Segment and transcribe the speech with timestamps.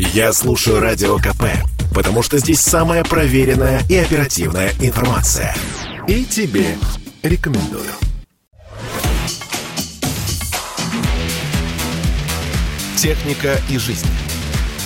[0.00, 1.42] Я слушаю Радио КП,
[1.92, 5.52] потому что здесь самая проверенная и оперативная информация.
[6.06, 6.76] И тебе
[7.24, 7.90] рекомендую.
[12.96, 14.06] «Техника и жизнь»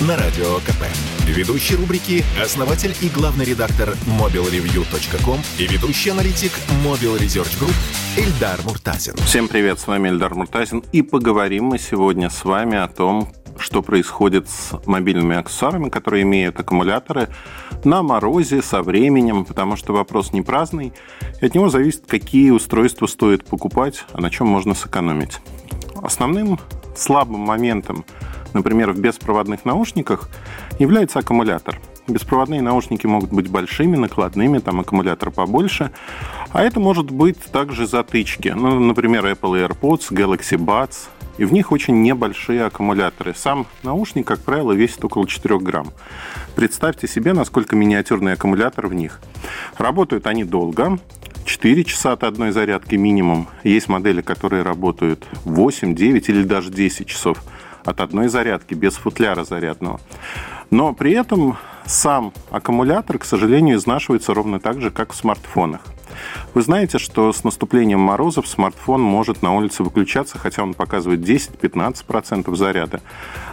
[0.01, 0.83] на Радио КП.
[1.27, 6.51] Ведущий рубрики– основатель и главный редактор mobilreview.com и ведущий аналитик
[6.83, 7.75] Mobile Research Group
[8.17, 9.15] Эльдар Муртазин.
[9.17, 10.83] Всем привет, с вами Эльдар Муртазин.
[10.91, 13.31] И поговорим мы сегодня с вами о том,
[13.63, 17.29] что происходит с мобильными аксессуарами, которые имеют аккумуляторы
[17.85, 20.91] на морозе со временем, потому что вопрос не праздный,
[21.41, 25.39] и от него зависит, какие устройства стоит покупать, а на чем можно сэкономить.
[26.01, 26.59] Основным
[26.95, 28.03] слабым моментом,
[28.53, 30.29] например, в беспроводных наушниках
[30.77, 31.79] является аккумулятор.
[32.05, 35.91] Беспроводные наушники могут быть большими, накладными, там аккумулятор побольше.
[36.53, 38.49] А это может быть также затычки.
[38.49, 41.07] Ну, например, Apple AirPods, Galaxy Buds.
[41.39, 43.33] И в них очень небольшие аккумуляторы.
[43.35, 45.91] Сам наушник, как правило, весит около 4 грамм.
[46.55, 49.19] Представьте себе, насколько миниатюрный аккумулятор в них.
[49.79, 50.99] Работают они долго.
[51.45, 53.47] 4 часа от одной зарядки минимум.
[53.63, 57.43] Есть модели, которые работают 8, 9 или даже 10 часов
[57.83, 59.99] от одной зарядки, без футляра зарядного.
[60.73, 65.81] Но при этом сам аккумулятор, к сожалению, изнашивается ровно так же, как в смартфонах.
[66.55, 72.55] Вы знаете, что с наступлением морозов смартфон может на улице выключаться, хотя он показывает 10-15%
[72.55, 73.01] заряда.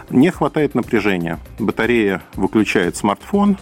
[0.09, 1.37] Не хватает напряжения.
[1.59, 3.59] Батарея выключает смартфон,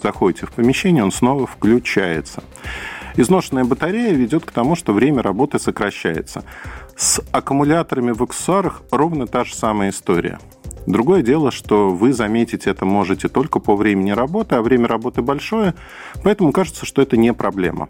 [0.00, 2.44] заходите в помещение, он снова включается.
[3.16, 6.44] Изношенная батарея ведет к тому, что время работы сокращается.
[6.96, 10.38] С аккумуляторами в аксессуарах ровно та же самая история.
[10.86, 15.74] Другое дело, что вы заметить это можете только по времени работы, а время работы большое,
[16.24, 17.88] поэтому кажется, что это не проблема.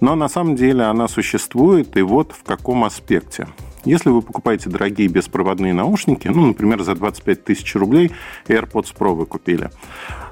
[0.00, 3.48] Но на самом деле она существует, и вот в каком аспекте.
[3.84, 8.10] Если вы покупаете дорогие беспроводные наушники, ну, например, за 25 тысяч рублей
[8.48, 9.70] AirPods Pro вы купили,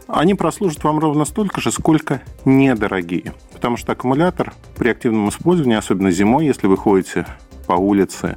[0.09, 3.33] они прослужат вам ровно столько же, сколько недорогие.
[3.53, 7.27] Потому что аккумулятор при активном использовании, особенно зимой, если вы ходите
[7.67, 8.37] по улице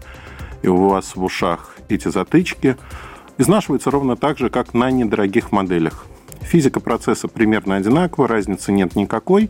[0.61, 2.77] и у вас в ушах эти затычки,
[3.37, 6.05] изнашивается ровно так же, как на недорогих моделях.
[6.41, 9.49] Физика процесса примерно одинакова, разницы нет никакой.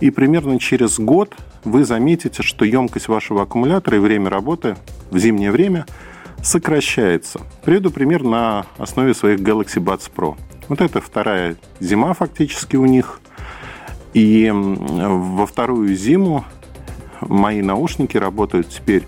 [0.00, 1.34] И примерно через год
[1.64, 4.76] вы заметите, что емкость вашего аккумулятора и время работы
[5.10, 5.86] в зимнее время
[6.42, 7.40] сокращается.
[7.64, 10.36] Приведу пример на основе своих Galaxy Buds Pro.
[10.68, 13.20] Вот это вторая зима фактически у них.
[14.12, 16.44] И во вторую зиму
[17.20, 19.06] мои наушники работают теперь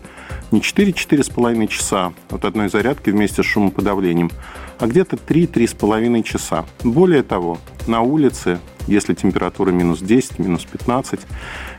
[0.52, 4.30] не 4-4,5 часа от одной зарядки вместе с шумоподавлением,
[4.78, 6.64] а где-то 3-3,5 часа.
[6.84, 11.20] Более того, на улице, если температура минус 10, минус 15,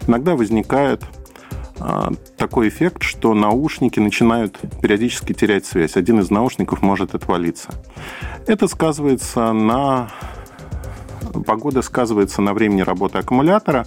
[0.08, 1.04] иногда возникает
[1.80, 5.96] а, такой эффект, что наушники начинают периодически терять связь.
[5.96, 7.70] Один из наушников может отвалиться.
[8.48, 10.10] Это сказывается на...
[11.46, 13.86] Погода сказывается на времени работы аккумулятора,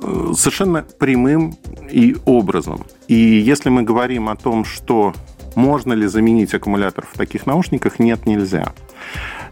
[0.00, 1.56] совершенно прямым
[1.90, 2.86] и образом.
[3.08, 5.14] И если мы говорим о том, что
[5.54, 8.72] можно ли заменить аккумулятор в таких наушниках, нет, нельзя.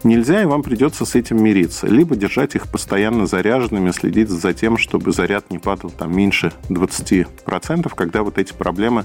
[0.03, 1.87] Нельзя, и вам придется с этим мириться.
[1.87, 7.91] Либо держать их постоянно заряженными, следить за тем, чтобы заряд не падал там меньше 20%,
[7.95, 9.03] когда вот эти проблемы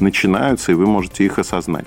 [0.00, 1.86] начинаются, и вы можете их осознать.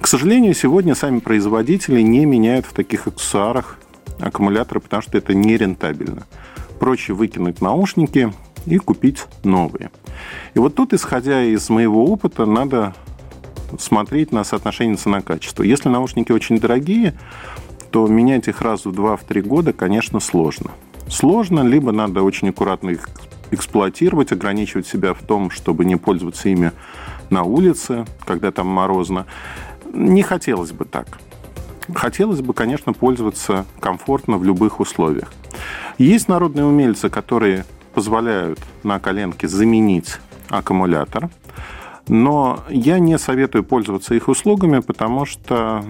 [0.00, 3.78] К сожалению, сегодня сами производители не меняют в таких аксессуарах
[4.18, 6.26] аккумуляторы, потому что это нерентабельно
[6.78, 8.32] проще выкинуть наушники
[8.66, 9.90] и купить новые.
[10.54, 12.94] И вот тут, исходя из моего опыта, надо
[13.78, 15.62] смотреть на соотношение цена-качество.
[15.62, 17.18] Если наушники очень дорогие,
[17.90, 20.70] то менять их раз в 2-3 года, конечно, сложно.
[21.08, 23.08] Сложно, либо надо очень аккуратно их
[23.50, 26.72] эксплуатировать, ограничивать себя в том, чтобы не пользоваться ими
[27.30, 29.26] на улице, когда там морозно.
[29.92, 31.18] Не хотелось бы так.
[31.94, 35.32] Хотелось бы, конечно, пользоваться комфортно в любых условиях.
[35.98, 41.28] Есть народные умельцы, которые позволяют на коленке заменить аккумулятор,
[42.06, 45.84] но я не советую пользоваться их услугами, потому что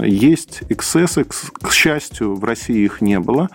[0.00, 3.50] есть эксцессы, к счастью, в России их не было,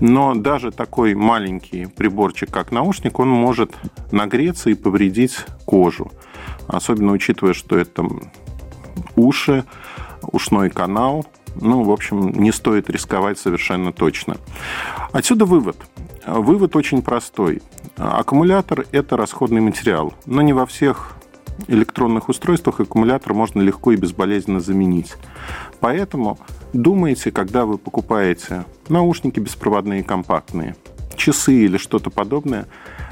[0.00, 3.72] но даже такой маленький приборчик, как наушник, он может
[4.10, 6.10] нагреться и повредить кожу.
[6.66, 8.04] Особенно учитывая, что это
[9.14, 9.64] уши,
[10.22, 11.24] ушной канал,
[11.60, 14.36] ну, в общем, не стоит рисковать совершенно точно.
[15.12, 15.76] Отсюда вывод.
[16.26, 17.62] Вывод очень простой.
[17.96, 21.16] Аккумулятор– это расходный материал, но не во всех
[21.66, 25.14] электронных устройствах аккумулятор можно легко и безболезненно заменить.
[25.80, 26.38] Поэтому
[26.72, 30.76] думайте, когда вы покупаете наушники беспроводные компактные,
[31.16, 32.66] часы или что-то подобное,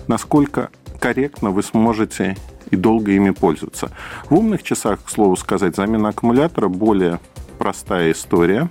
[0.07, 0.71] насколько
[1.01, 2.37] корректно вы сможете
[2.71, 3.91] и долго ими пользоваться.
[4.29, 7.21] В умных часах, к слову сказать, замена аккумулятора более
[7.67, 8.71] простая история.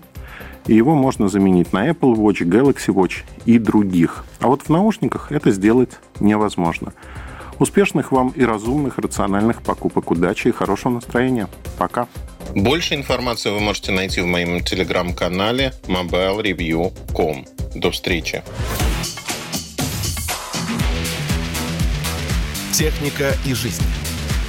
[0.67, 4.23] и его можно заменить на Apple Watch, Galaxy Watch и других.
[4.39, 6.93] А вот в наушниках это сделать невозможно.
[7.59, 10.11] Успешных вам и разумных, рациональных покупок.
[10.11, 11.49] Удачи и хорошего настроения.
[11.77, 12.07] Пока.
[12.55, 17.45] Больше информации вы можете найти в моем телеграм-канале mobilereview.com.
[17.75, 18.43] До встречи.
[22.71, 23.83] Техника и жизнь.